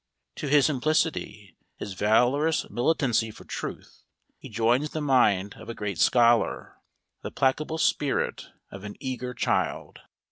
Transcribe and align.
To 0.37 0.47
his 0.47 0.65
simplicity, 0.65 1.55
his 1.77 1.93
valorous 1.93 2.67
militancy 2.71 3.29
for 3.29 3.43
truth, 3.43 4.01
he 4.39 4.49
joins 4.49 4.89
the 4.89 4.99
mind 4.99 5.53
of 5.59 5.69
a 5.69 5.75
great 5.75 5.99
scholar, 5.99 6.77
the 7.21 7.29
placable 7.29 7.77
spirit 7.77 8.47
of 8.71 8.83
an 8.83 8.95
eager 8.99 9.35
child. 9.35 9.99